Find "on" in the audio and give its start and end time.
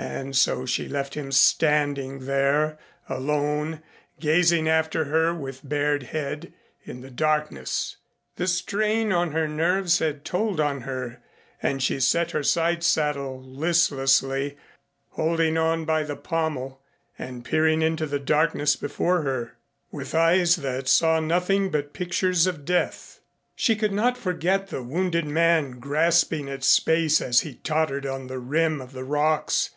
9.12-9.32, 10.60-10.82, 15.58-15.84, 28.06-28.28